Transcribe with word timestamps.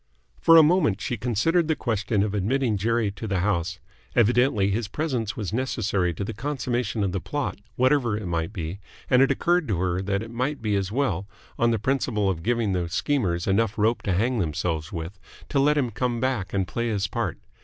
For 0.39 0.57
a 0.57 0.63
moment 0.63 0.99
she 0.99 1.15
considered 1.15 1.67
the 1.67 1.75
question 1.75 2.23
of 2.23 2.33
admitting 2.33 2.75
Jerry 2.75 3.11
to 3.11 3.27
the 3.27 3.41
house. 3.41 3.77
Evidently 4.15 4.71
his 4.71 4.87
presence 4.87 5.37
was 5.37 5.53
necessary 5.53 6.11
to 6.15 6.23
the 6.23 6.33
consummation 6.33 7.03
of 7.03 7.11
the 7.11 7.19
plot, 7.21 7.59
whatever 7.75 8.17
it 8.17 8.25
might 8.25 8.51
be, 8.51 8.79
and 9.11 9.21
it 9.21 9.29
occurred 9.29 9.67
to 9.67 9.77
her 9.77 10.01
that 10.01 10.23
it 10.23 10.31
might 10.31 10.59
be 10.59 10.75
as 10.75 10.91
well, 10.91 11.27
on 11.59 11.69
the 11.69 11.77
principle 11.77 12.31
of 12.31 12.41
giving 12.41 12.71
the 12.73 12.89
schemers 12.89 13.45
enough 13.45 13.77
rope 13.77 14.01
to 14.01 14.13
hang 14.13 14.39
themselves 14.39 14.91
with, 14.91 15.19
to 15.49 15.59
let 15.59 15.77
him 15.77 15.91
come 15.91 16.19
back 16.19 16.51
and 16.51 16.67
play 16.67 16.87
his 16.87 17.05
part. 17.05 17.37